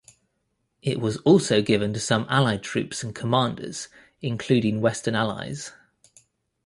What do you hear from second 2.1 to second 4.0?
allied troops and commanders,